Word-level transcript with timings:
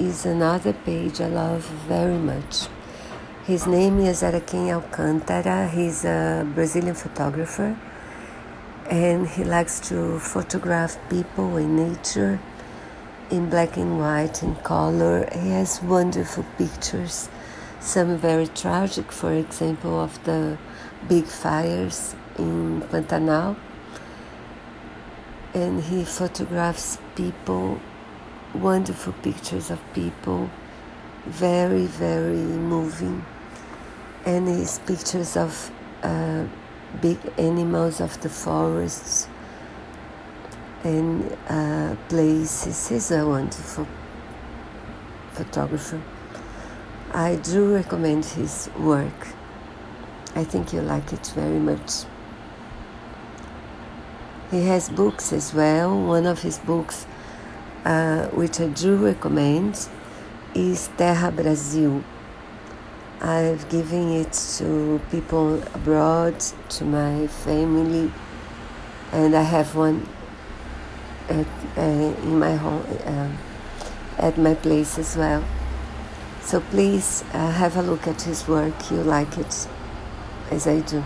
is 0.00 0.24
another 0.24 0.72
page 0.72 1.20
I 1.20 1.26
love 1.26 1.64
very 1.88 2.18
much. 2.18 2.68
His 3.44 3.66
name 3.66 3.98
is 3.98 4.22
Araquém 4.22 4.70
Alcântara. 4.70 5.68
He's 5.68 6.04
a 6.04 6.46
Brazilian 6.54 6.94
photographer 6.94 7.76
and 8.88 9.26
he 9.26 9.42
likes 9.42 9.80
to 9.88 10.20
photograph 10.20 10.96
people 11.10 11.56
in 11.56 11.76
nature 11.76 12.38
in 13.30 13.50
black 13.50 13.76
and 13.76 13.98
white 13.98 14.42
and 14.42 14.62
color. 14.62 15.28
He 15.32 15.50
has 15.50 15.82
wonderful 15.82 16.44
pictures, 16.56 17.28
some 17.80 18.16
very 18.16 18.46
tragic, 18.46 19.10
for 19.10 19.32
example, 19.32 20.00
of 20.00 20.22
the 20.24 20.58
big 21.08 21.24
fires 21.24 22.14
in 22.38 22.82
Pantanal. 22.82 23.56
And 25.54 25.82
he 25.82 26.04
photographs 26.04 26.98
people, 27.16 27.80
wonderful 28.54 29.12
pictures 29.22 29.70
of 29.70 29.80
people, 29.94 30.50
very, 31.26 31.86
very 31.86 32.36
moving 32.36 33.24
and 34.24 34.46
his 34.48 34.78
pictures 34.80 35.36
of 35.36 35.70
uh, 36.02 36.44
big 37.00 37.18
animals 37.38 38.00
of 38.00 38.20
the 38.20 38.28
forests 38.28 39.28
and 40.84 41.36
uh, 41.48 41.96
places. 42.08 42.88
He's 42.88 43.10
a 43.10 43.26
wonderful 43.26 43.86
photographer. 45.32 46.00
I 47.12 47.36
do 47.36 47.74
recommend 47.74 48.24
his 48.24 48.68
work. 48.78 49.28
I 50.34 50.44
think 50.44 50.72
you 50.72 50.82
like 50.82 51.12
it 51.12 51.26
very 51.34 51.58
much. 51.58 52.04
He 54.50 54.66
has 54.66 54.88
books 54.88 55.32
as 55.32 55.54
well. 55.54 55.98
One 55.98 56.26
of 56.26 56.42
his 56.42 56.58
books, 56.58 57.06
uh, 57.84 58.28
which 58.28 58.60
I 58.60 58.68
do 58.68 58.96
recommend, 58.96 59.88
is 60.54 60.88
Terra 60.96 61.30
Brasil 61.30 62.02
I've 63.20 63.68
given 63.68 64.12
it 64.12 64.32
to 64.58 65.00
people 65.10 65.60
abroad, 65.74 66.38
to 66.38 66.84
my 66.84 67.26
family, 67.26 68.12
and 69.10 69.34
I 69.34 69.42
have 69.42 69.74
one 69.74 70.06
at, 71.28 71.46
uh, 71.76 71.80
in 71.80 72.38
my 72.38 72.54
home, 72.54 72.84
uh, 73.04 73.32
at 74.18 74.38
my 74.38 74.54
place 74.54 74.98
as 74.98 75.16
well. 75.16 75.44
So 76.42 76.60
please 76.60 77.24
uh, 77.32 77.50
have 77.50 77.76
a 77.76 77.82
look 77.82 78.06
at 78.06 78.22
his 78.22 78.46
work. 78.46 78.88
You 78.88 79.02
like 79.02 79.36
it 79.36 79.66
as 80.52 80.68
I 80.68 80.78
do. 80.80 81.02